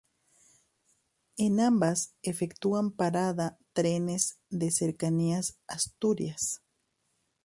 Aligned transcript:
En 1.37 1.59
ambas 1.59 2.15
efectúan 2.23 2.89
parada 2.89 3.59
trenes 3.75 4.39
de 4.49 4.71
Cercanías 4.71 5.59
Asturias 5.67 6.63